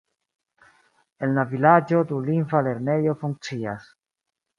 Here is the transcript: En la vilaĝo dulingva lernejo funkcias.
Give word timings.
En 1.27 1.35
la 1.39 1.43
vilaĝo 1.51 1.99
dulingva 2.13 2.61
lernejo 2.69 3.15
funkcias. 3.25 3.91